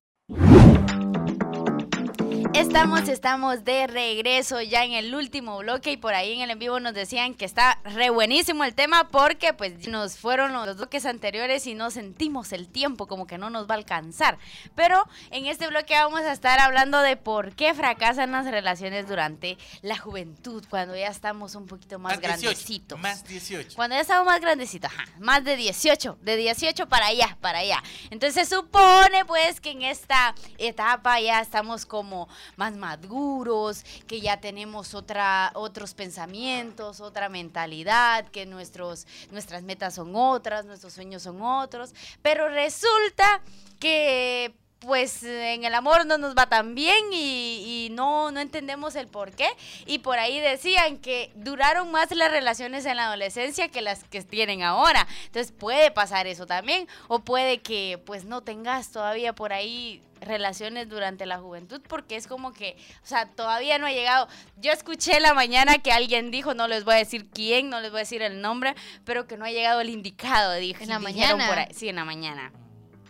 [2.52, 6.58] Estamos, estamos de regreso ya en el último bloque y por ahí en el en
[6.58, 11.06] vivo nos decían que está re buenísimo el tema porque pues nos fueron los bloques
[11.06, 14.36] anteriores y no sentimos el tiempo como que no nos va a alcanzar.
[14.74, 19.56] Pero en este bloque vamos a estar hablando de por qué fracasan las relaciones durante
[19.82, 23.00] la juventud, cuando ya estamos un poquito más, Más 18, grandecitos.
[23.00, 23.76] Más 18.
[23.76, 27.80] Cuando ya estamos más grandecitos, ajá, más de 18, de 18 para allá, para allá.
[28.10, 34.40] Entonces se supone pues que en esta etapa ya estamos como más maduros, que ya
[34.40, 41.42] tenemos otra, otros pensamientos, otra mentalidad, que nuestros, nuestras metas son otras, nuestros sueños son
[41.42, 43.40] otros, pero resulta
[43.78, 49.08] que pues en el amor no nos va tan bien y, no, no entendemos el
[49.08, 49.48] por qué.
[49.86, 54.22] Y por ahí decían que duraron más las relaciones en la adolescencia que las que
[54.22, 55.06] tienen ahora.
[55.26, 56.88] Entonces puede pasar eso también.
[57.08, 62.26] O puede que pues no tengas todavía por ahí relaciones durante la juventud porque es
[62.26, 64.28] como que, o sea, todavía no ha llegado.
[64.56, 67.80] Yo escuché en la mañana que alguien dijo, no les voy a decir quién, no
[67.80, 70.82] les voy a decir el nombre, pero que no ha llegado el indicado, dije.
[70.84, 71.46] ¿En la mañana?
[71.48, 71.68] por ahí.
[71.74, 72.52] Sí, en la mañana.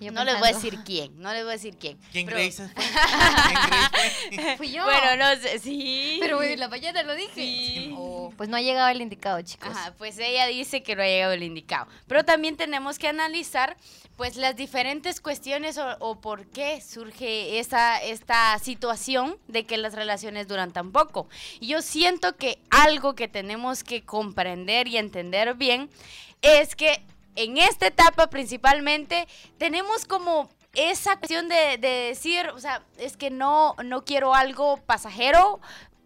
[0.00, 1.98] Yo no les voy a decir quién, no les voy a decir quién.
[2.10, 2.84] ¿Quién Pero- Grace fue?
[2.84, 3.89] ¿Quién Grace
[4.56, 4.84] Fui yo.
[4.84, 6.18] Bueno, no sé, sí.
[6.20, 7.32] Pero en la mañana lo dije.
[7.34, 7.94] Sí.
[7.96, 9.70] Oh, pues no ha llegado el indicado, chicos.
[9.70, 11.86] Ajá, pues ella dice que no ha llegado el indicado.
[12.06, 13.76] Pero también tenemos que analizar
[14.16, 19.94] pues las diferentes cuestiones o, o por qué surge esa, esta situación de que las
[19.94, 21.28] relaciones duran tan poco.
[21.58, 25.90] Y yo siento que algo que tenemos que comprender y entender bien
[26.42, 27.02] es que
[27.36, 29.26] en esta etapa principalmente
[29.58, 34.76] tenemos como esa cuestión de, de decir, o sea, es que no, no quiero algo
[34.78, 35.60] pasajero,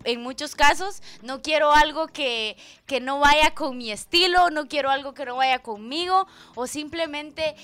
[0.05, 4.91] en muchos casos no quiero algo que, que no vaya con mi estilo, no quiero
[4.91, 7.55] algo que no vaya conmigo o simplemente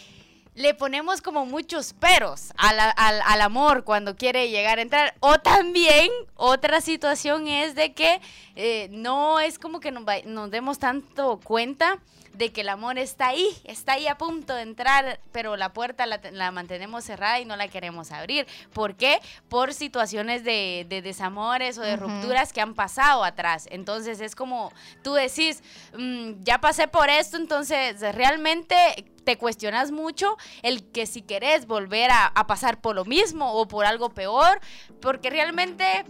[0.55, 5.15] le ponemos como muchos peros al, al- al amor cuando quiere llegar a entrar.
[5.21, 8.21] O también otra situación es de que
[8.57, 11.99] eh, no es como que nos, nos demos tanto cuenta
[12.35, 16.07] de que el amor está ahí, está ahí a punto de entrar, pero la puerta
[16.07, 18.47] la, te- la mantenemos cerrada y no la queremos abrir.
[18.73, 19.21] ¿Por qué?
[19.49, 23.67] Por situaciones de, de desamores o de rupturas que han pasado atrás.
[23.71, 25.63] Entonces es como tú decís,
[25.97, 28.77] "Mm, ya pasé por esto, entonces realmente
[29.25, 33.69] te cuestionas mucho el que si querés volver a, a pasar por lo mismo o
[33.69, 34.61] por algo peor,
[35.03, 36.05] porque realmente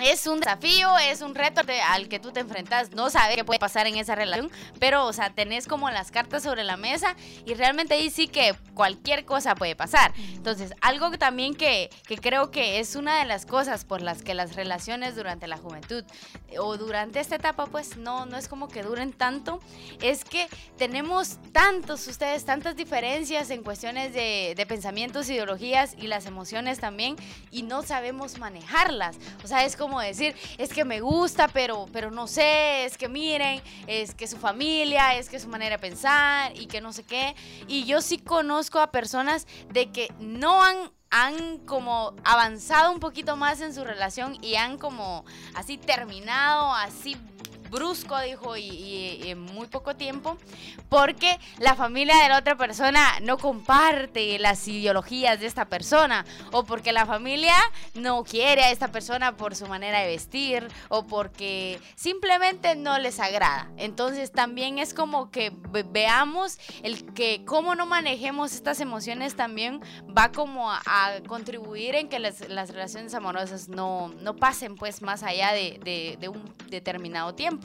[0.00, 2.90] es un desafío, es un reto al que tú te enfrentas.
[2.92, 6.42] No sabes qué puede pasar en esa relación, pero, o sea, tenés como las cartas
[6.42, 10.12] sobre la mesa y realmente ahí sí que cualquier cosa puede pasar.
[10.34, 14.34] Entonces, algo también que, que creo que es una de las cosas por las que
[14.34, 16.04] las relaciones durante la juventud
[16.48, 19.60] eh, o durante esta etapa, pues no, no es como que duren tanto,
[20.02, 26.26] es que tenemos tantos, ustedes, tantas diferencias en cuestiones de, de pensamientos, ideologías y las
[26.26, 27.16] emociones también,
[27.50, 29.16] y no sabemos manejarlas.
[29.44, 33.08] O sea, es como decir, es que me gusta, pero, pero no sé, es que
[33.08, 37.04] miren, es que su familia, es que su manera de pensar y que no sé
[37.04, 37.34] qué.
[37.66, 43.36] Y yo sí conozco a personas de que no han han como avanzado un poquito
[43.36, 47.16] más en su relación y han como así terminado, así
[47.70, 50.36] brusco, dijo, y, en muy poco tiempo,
[50.88, 56.64] porque la familia de la otra persona no comparte las ideologías de esta persona, o
[56.64, 57.54] porque la familia
[57.94, 63.20] no quiere a esta persona por su manera de vestir, o porque simplemente no les
[63.20, 63.70] agrada.
[63.76, 69.80] Entonces también es como que ve- veamos el que cómo no manejemos estas emociones también
[70.16, 70.80] va como a,
[71.26, 76.28] contribuir en que las, las relaciones amorosas no, no pasen pues más allá de- de
[76.28, 77.55] un determinado tiempo.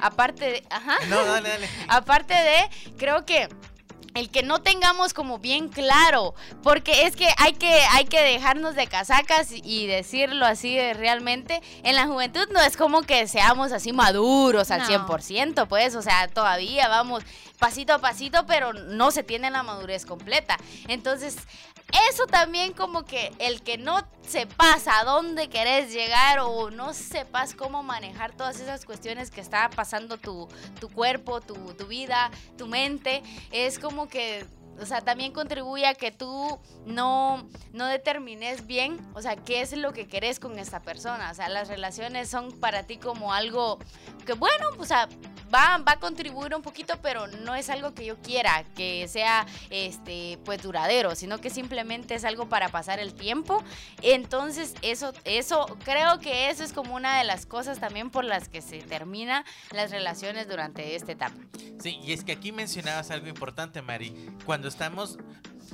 [0.00, 1.68] Aparte de, ajá, No, dale, dale.
[1.88, 3.48] aparte de, creo que
[4.14, 8.74] el que no tengamos como bien claro, porque es que hay que hay que dejarnos
[8.74, 13.72] de casacas y decirlo así de realmente, en la juventud no es como que seamos
[13.72, 15.06] así maduros al No.
[15.06, 17.22] 100%, pues, o sea, todavía vamos
[17.58, 20.56] pasito a pasito, pero no se tiene la madurez completa.
[20.88, 21.36] Entonces,
[22.10, 27.54] eso también como que el que no sepas a dónde querés llegar o no sepas
[27.54, 30.48] cómo manejar todas esas cuestiones que está pasando tu,
[30.80, 33.22] tu cuerpo, tu, tu vida, tu mente,
[33.52, 34.44] es como que,
[34.80, 39.72] o sea, también contribuye a que tú no, no determines bien, o sea, qué es
[39.72, 41.30] lo que querés con esta persona.
[41.30, 43.78] O sea, las relaciones son para ti como algo
[44.26, 45.08] que, bueno, o sea,
[45.52, 49.46] va, va a contribuir un poquito, pero no es algo que yo quiera que sea,
[49.70, 53.62] este, pues duradero, sino que simplemente es algo para pasar el tiempo.
[54.02, 58.48] Entonces, eso, eso, creo que eso es como una de las cosas también por las
[58.48, 61.36] que se termina las relaciones durante esta etapa.
[61.80, 64.14] Sí, y es que aquí mencionabas algo importante, Mari.
[64.44, 65.18] Cuando estamos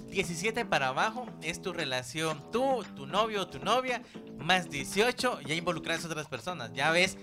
[0.09, 4.03] 17 para abajo es tu relación, tú, tu novio, tu novia,
[4.39, 6.73] más 18 ya involucras a otras personas.
[6.73, 7.17] Ya ves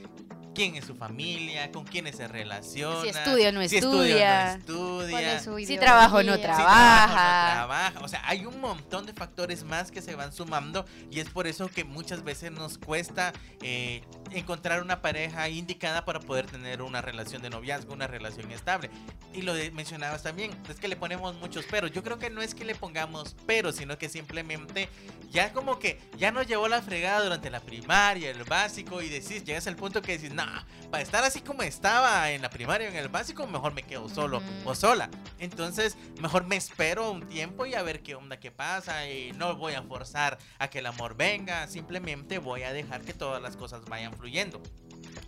[0.53, 3.01] quién es su familia, con quiénes se relaciona.
[3.01, 4.53] Si estudia o no si estudia.
[4.55, 5.09] estudia.
[5.09, 6.55] ¿Cuál es su Si trabaja o no ideología?
[6.55, 7.05] si trabaja.
[7.05, 7.99] trabaja o no trabaja.
[8.05, 11.47] O sea, hay un montón de factores más que se van sumando y es por
[11.47, 17.01] eso que muchas veces nos cuesta eh, encontrar una pareja indicada para poder tener una
[17.01, 18.89] relación de noviazgo, una relación estable.
[19.33, 21.91] Y lo de- mencionabas también, es que le ponemos muchos peros.
[21.91, 24.89] Yo creo que no es que le pongamos peros, sino que simplemente
[25.31, 29.43] ya como que ya nos llevó la fregada durante la primaria, el básico y decís,
[29.45, 32.91] llegas al punto que decís, nah, para estar así como estaba en la primaria o
[32.91, 35.09] en el básico, mejor me quedo solo o sola.
[35.39, 39.07] Entonces, mejor me espero un tiempo y a ver qué onda, qué pasa.
[39.09, 43.13] Y no voy a forzar a que el amor venga, simplemente voy a dejar que
[43.13, 44.61] todas las cosas vayan fluyendo.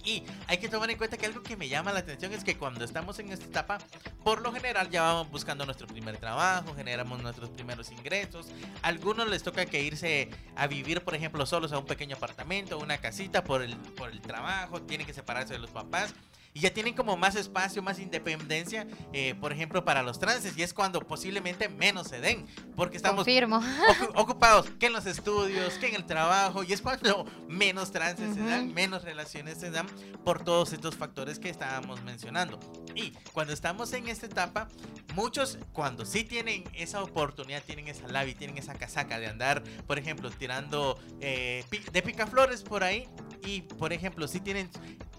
[0.03, 2.57] Y hay que tomar en cuenta que algo que me llama la atención es que
[2.57, 3.77] cuando estamos en esta etapa,
[4.23, 8.47] por lo general ya vamos buscando nuestro primer trabajo, generamos nuestros primeros ingresos.
[8.81, 12.77] A algunos les toca que irse a vivir, por ejemplo, solos a un pequeño apartamento,
[12.77, 16.13] una casita por el, por el trabajo, tienen que separarse de los papás.
[16.53, 20.55] Y ya tienen como más espacio, más independencia, eh, por ejemplo, para los trances.
[20.57, 22.45] Y es cuando posiblemente menos se den.
[22.75, 23.25] Porque estamos
[23.63, 28.35] ocu- ocupados que en los estudios, que en el trabajo, y es cuando menos trances
[28.35, 29.87] se dan, menos relaciones se dan
[30.23, 32.59] por todos estos factores que estábamos mencionando.
[32.93, 34.67] Y cuando estamos en esta etapa,
[35.15, 39.97] muchos cuando sí tienen esa oportunidad, tienen esa labia, tienen esa casaca de andar, por
[39.97, 43.07] ejemplo, tirando eh, de picaflores por ahí,
[43.45, 44.69] y por ejemplo, si tienen,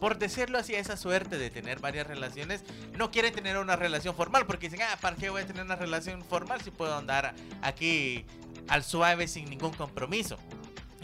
[0.01, 2.65] por decirlo así, esa suerte de tener varias relaciones,
[2.97, 5.77] no quieren tener una relación formal, porque dicen, ah, ¿para qué voy a tener una
[5.77, 8.25] relación formal si puedo andar aquí
[8.69, 10.39] al suave sin ningún compromiso?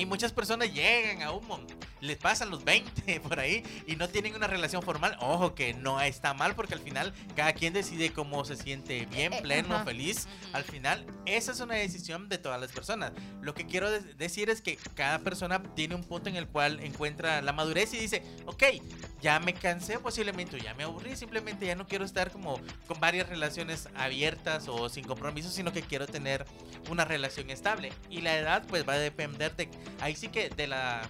[0.01, 1.67] Y muchas personas llegan a un mon-
[2.01, 5.15] les pasan los 20 por ahí y no tienen una relación formal.
[5.21, 9.35] Ojo que no está mal porque al final cada quien decide cómo se siente bien,
[9.35, 9.85] Eh, pleno, ajá.
[9.85, 10.27] feliz.
[10.55, 13.13] Al final, esa es una decisión de todas las personas.
[13.43, 16.81] Lo que quiero de- decir es que cada persona tiene un punto en el cual
[16.81, 18.63] encuentra la madurez y dice, ok,
[19.21, 23.29] ya me cansé posiblemente, ya me aburrí, simplemente ya no quiero estar como con varias
[23.29, 26.47] relaciones abiertas o sin compromiso, sino que quiero tener
[26.89, 27.93] una relación estable.
[28.09, 29.69] Y la edad pues va a depender de,
[30.00, 31.03] ahí sí que de la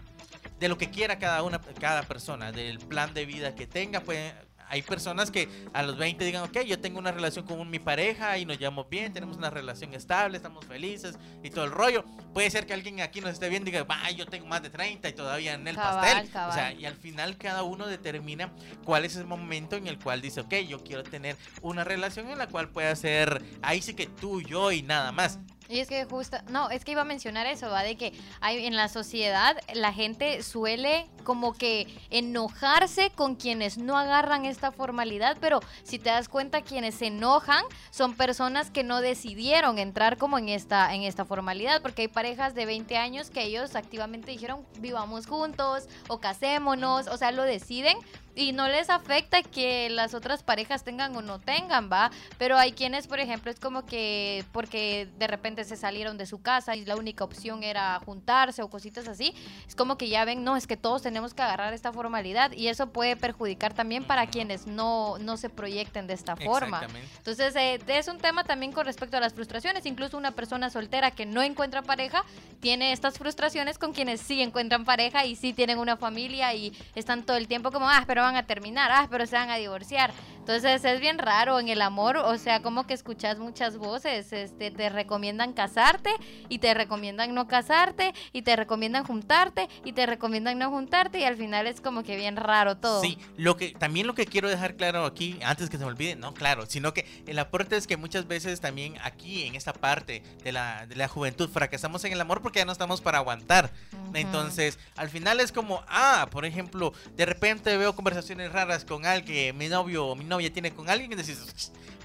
[0.59, 4.33] de lo que quiera cada una cada persona, del plan de vida que tenga, pues
[4.71, 8.39] hay personas que a los 20 digan, ok, yo tengo una relación con mi pareja
[8.39, 12.05] y nos llevamos bien, tenemos una relación estable, estamos felices y todo el rollo.
[12.33, 14.71] Puede ser que alguien aquí nos esté viendo y diga, va, yo tengo más de
[14.71, 16.29] 30 y todavía en el Cabal, pastel.
[16.29, 16.55] O cabal.
[16.55, 18.53] sea, y al final cada uno determina
[18.85, 22.39] cuál es el momento en el cual dice, ok, yo quiero tener una relación en
[22.39, 25.41] la cual pueda ser, ahí sí que tú, yo y nada más.
[25.71, 27.85] Y es que justo, no, es que iba a mencionar eso, ¿va?
[27.85, 33.97] De que hay, en la sociedad la gente suele como que enojarse con quienes no
[33.97, 39.01] agarran esta formalidad, pero si te das cuenta, quienes se enojan son personas que no
[39.01, 43.45] decidieron entrar como en esta, en esta formalidad, porque hay parejas de 20 años que
[43.45, 47.97] ellos activamente dijeron, vivamos juntos o casémonos, o sea, lo deciden.
[48.41, 52.11] Y no les afecta que las otras parejas tengan o no tengan, ¿va?
[52.39, 56.41] Pero hay quienes, por ejemplo, es como que porque de repente se salieron de su
[56.41, 59.35] casa y la única opción era juntarse o cositas así,
[59.69, 62.69] es como que ya ven, no, es que todos tenemos que agarrar esta formalidad y
[62.69, 66.87] eso puede perjudicar también para quienes no, no se proyecten de esta forma.
[67.19, 69.85] Entonces, eh, es un tema también con respecto a las frustraciones.
[69.85, 72.25] Incluso una persona soltera que no encuentra pareja
[72.61, 77.25] tiene estas frustraciones con quienes sí encuentran pareja y sí tienen una familia y están
[77.25, 80.13] todo el tiempo como, ah, pero van a terminar, ah, pero se van a divorciar.
[80.41, 84.71] Entonces, es bien raro en el amor, o sea, como que escuchas muchas voces, este,
[84.71, 86.11] te recomiendan casarte
[86.49, 91.25] y te recomiendan no casarte y te recomiendan juntarte y te recomiendan no juntarte y
[91.25, 93.01] al final es como que bien raro todo.
[93.01, 96.17] Sí, lo que también lo que quiero dejar claro aquí, antes que se me olvide,
[96.17, 100.23] no claro, sino que el aporte es que muchas veces también aquí en esta parte
[100.43, 103.71] de la, de la juventud fracasamos en el amor porque ya no estamos para aguantar.
[103.93, 104.13] Ujú.
[104.15, 109.57] Entonces, al final es como, ah, por ejemplo, de repente veo conversaciones raras con alguien,
[109.57, 111.39] mi novio o mi novia tiene con alguien y decís,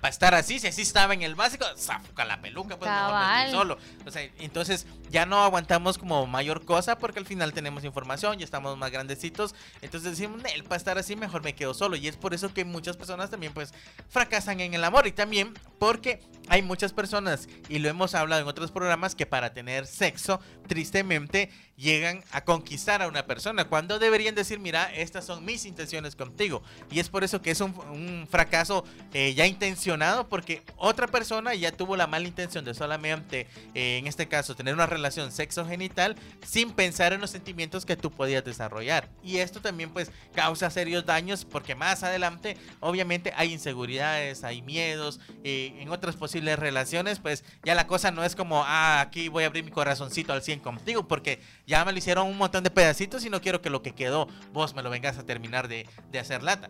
[0.05, 3.45] para estar así, si así estaba en el básico, zafuca la peluca, pues mejor Cabal.
[3.47, 3.77] estoy solo.
[4.05, 8.45] O sea, entonces ya no aguantamos como mayor cosa porque al final tenemos información, ya
[8.45, 9.55] estamos más grandecitos.
[9.81, 11.95] Entonces decimos, Nel, para estar así mejor me quedo solo.
[11.95, 13.73] Y es por eso que muchas personas también pues
[14.07, 15.07] fracasan en el amor.
[15.07, 19.53] Y también porque hay muchas personas, y lo hemos hablado en otros programas, que para
[19.55, 23.65] tener sexo, tristemente, llegan a conquistar a una persona.
[23.65, 26.61] Cuando deberían decir, mira, estas son mis intenciones contigo.
[26.91, 29.94] Y es por eso que es un, un fracaso eh, ya intencional
[30.29, 34.73] porque otra persona ya tuvo la mala intención de solamente, eh, en este caso, tener
[34.73, 39.09] una relación sexo-genital sin pensar en los sentimientos que tú podías desarrollar.
[39.23, 45.19] Y esto también pues causa serios daños porque más adelante obviamente hay inseguridades, hay miedos,
[45.43, 49.43] eh, en otras posibles relaciones pues ya la cosa no es como, ah, aquí voy
[49.43, 52.71] a abrir mi corazoncito al 100 contigo porque ya me lo hicieron un montón de
[52.71, 55.87] pedacitos y no quiero que lo que quedó vos me lo vengas a terminar de,
[56.11, 56.69] de hacer lata.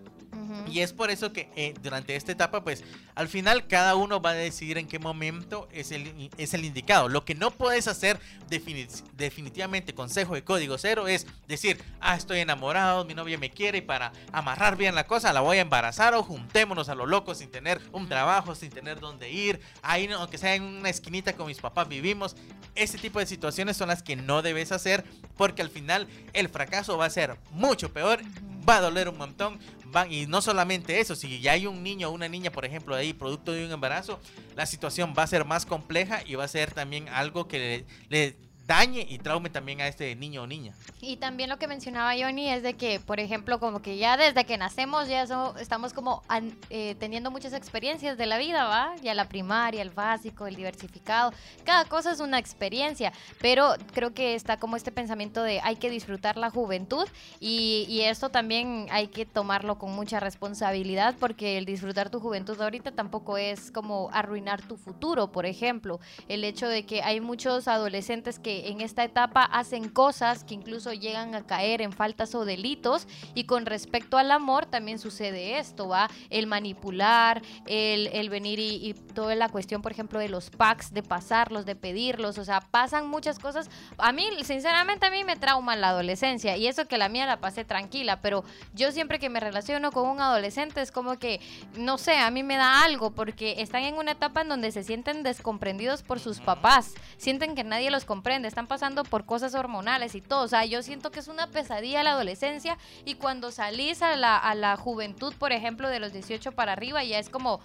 [0.69, 2.83] Y es por eso que eh, durante esta etapa, pues
[3.15, 7.09] al final cada uno va a decidir en qué momento es el, es el indicado.
[7.09, 8.19] Lo que no puedes hacer
[8.49, 8.87] defini-
[9.17, 13.81] definitivamente, consejo de código cero, es decir, ah, estoy enamorado, mi novia me quiere y
[13.81, 17.49] para amarrar bien la cosa la voy a embarazar o juntémonos a lo loco sin
[17.49, 21.59] tener un trabajo, sin tener dónde ir, ahí aunque sea en una esquinita con mis
[21.59, 22.35] papás vivimos.
[22.75, 25.03] Ese tipo de situaciones son las que no debes hacer
[25.37, 28.21] porque al final el fracaso va a ser mucho peor,
[28.67, 29.59] va a doler un montón.
[29.95, 32.95] Va- y no solamente eso, si ya hay un niño o una niña, por ejemplo,
[32.95, 34.19] ahí producto de un embarazo,
[34.55, 38.27] la situación va a ser más compleja y va a ser también algo que le,
[38.31, 40.73] le dañe y traume también a este niño o niña.
[41.01, 44.43] Y también lo que mencionaba Johnny es de que, por ejemplo, como que ya desde
[44.45, 48.95] que nacemos ya so- estamos como an- eh, teniendo muchas experiencias de la vida, ¿va?
[49.03, 51.31] Ya la primaria, el básico, el diversificado,
[51.63, 55.89] cada cosa es una experiencia, pero creo que está como este pensamiento de hay que
[55.91, 57.07] disfrutar la juventud
[57.39, 62.59] y, y esto también hay que tomarlo con mucha responsabilidad porque el disfrutar tu juventud
[62.59, 67.67] ahorita tampoco es como arruinar tu futuro, por ejemplo, el hecho de que hay muchos
[67.67, 72.45] adolescentes que en esta etapa hacen cosas que incluso llegan a caer en faltas o
[72.45, 76.09] delitos y con respecto al amor también sucede esto, ¿va?
[76.29, 80.93] El manipular, el, el venir y, y toda la cuestión, por ejemplo, de los packs,
[80.93, 83.69] de pasarlos, de pedirlos, o sea, pasan muchas cosas.
[83.97, 87.39] A mí, sinceramente, a mí me trauma la adolescencia y eso que la mía la
[87.39, 88.43] pasé tranquila, pero
[88.73, 91.39] yo siempre que me relaciono con un adolescente es como que,
[91.77, 94.83] no sé, a mí me da algo porque están en una etapa en donde se
[94.83, 100.15] sienten descomprendidos por sus papás, sienten que nadie los comprende, están pasando por cosas hormonales
[100.15, 104.01] y todo, o sea, yo siento que es una pesadilla la adolescencia y cuando salís
[104.01, 107.59] a la, a la juventud, por ejemplo, de los 18 para arriba, ya es como,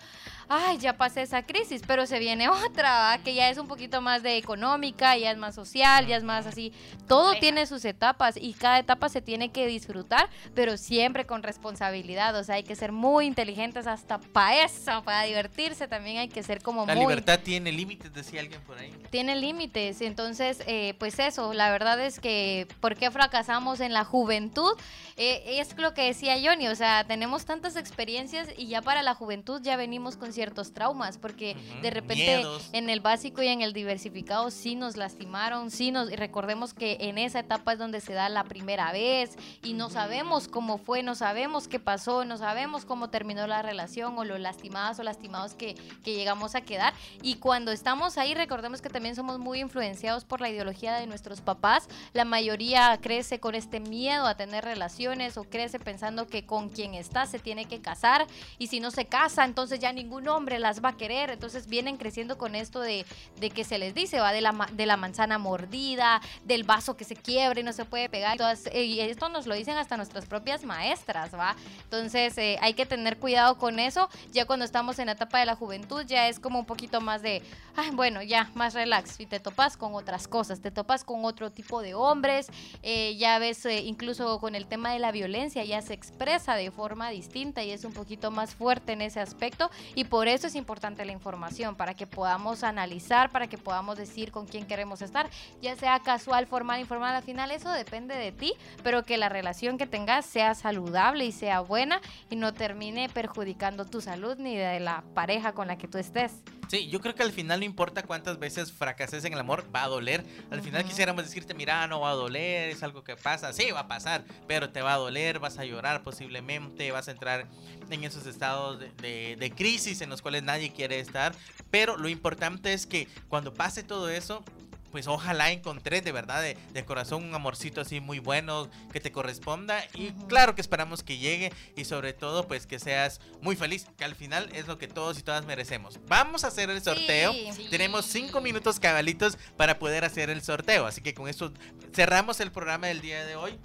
[0.48, 3.18] ay, ya pasé esa crisis, pero se viene otra, ¿va?
[3.18, 6.46] que ya es un poquito más de económica, ya es más social, ya es más
[6.46, 6.72] así,
[7.06, 12.34] todo tiene sus etapas y cada etapa se tiene que disfrutar, pero siempre con responsabilidad,
[12.36, 16.42] o sea, hay que ser muy inteligentes hasta para eso, para divertirse también hay que
[16.42, 18.92] ser como La muy libertad tiene límites, decía alguien por ahí.
[19.10, 20.00] tiene límites.
[20.00, 24.70] Entonces, eh, pues eso, la verdad es que, ¿por qué fracasamos en la juventud?
[25.16, 29.16] Eh, es lo que decía Johnny, o sea, tenemos tantas experiencias y ya para la
[29.16, 32.70] juventud ya venimos con ciertos traumas, porque de repente miedos.
[32.72, 36.98] en el básico y en el diversificado sí nos lastimaron, sí nos, y recordemos que
[37.00, 41.02] en esa etapa es donde se da la primera vez y no sabemos cómo fue,
[41.02, 45.54] no sabemos qué pasó, no sabemos cómo terminó la relación o lo lastimadas o lastimados
[45.54, 46.94] que, que llegamos a quedar.
[47.22, 51.40] Y cuando estamos ahí, recordemos que también somos muy influenciados por la ideología de nuestros
[51.40, 51.88] papás.
[52.12, 56.94] La mayoría crece con este miedo a tener relaciones o crece pensando que con quien
[56.94, 58.26] está se tiene que casar
[58.58, 61.30] y si no se casa, entonces ya ningún hombre las va a querer.
[61.30, 63.06] Entonces vienen creciendo con esto de,
[63.38, 67.04] de que se les dice, va de la, de la manzana mordida, del vaso que
[67.04, 68.36] se quiebra y no se puede pegar.
[68.36, 71.56] Todas- eh, y esto nos lo dicen hasta nuestras propias maestras, ¿va?
[71.84, 74.08] Entonces eh, hay que tener cuidado con eso.
[74.32, 77.22] Ya cuando estamos en la etapa de la juventud ya es como un poquito más
[77.22, 77.42] de,
[77.76, 79.18] ay, bueno, ya, más relax.
[79.20, 82.48] Y te topas con otras cosas, te topas con otro tipo de hombres.
[82.82, 86.70] eh, ya ves, eh, incluso con el tema de la violencia, ya se expresa de
[86.70, 89.70] forma distinta y es un poquito más fuerte en ese aspecto.
[89.94, 94.32] Y por eso es importante la información, para que podamos analizar, para que podamos decir
[94.32, 95.28] con quién queremos estar,
[95.60, 99.78] ya sea casual, formal, informal, al final eso depende de ti, pero que la relación
[99.78, 104.80] que tengas sea saludable y sea buena y no termine perjudicando tu salud ni de
[104.80, 106.32] la pareja con la que tú estés.
[106.70, 109.82] Sí, yo creo que al final no importa cuántas veces fracases en el amor, va
[109.82, 110.24] a doler.
[110.52, 113.52] Al final quisiéramos decirte, mira, no va a doler, es algo que pasa.
[113.52, 117.10] Sí, va a pasar, pero te va a doler, vas a llorar posiblemente, vas a
[117.10, 117.48] entrar
[117.90, 121.34] en esos estados de, de- de crisis en los cuales nadie quiere estar.
[121.72, 124.44] Pero lo importante es que cuando pase todo eso,
[124.90, 129.12] pues ojalá encontrés de verdad de, de corazón un amorcito así muy bueno que te
[129.12, 129.84] corresponda.
[129.94, 134.04] Y claro que esperamos que llegue y sobre todo pues que seas muy feliz que
[134.04, 136.00] al final es lo que todos y todas merecemos.
[136.06, 137.32] Vamos a hacer el sorteo.
[137.32, 137.68] Sí.
[137.70, 140.86] tenemos cinco minutos cabalitos para poder hacer el sorteo.
[140.86, 141.52] Así que con esto
[141.92, 143.58] cerramos el programa del día de hoy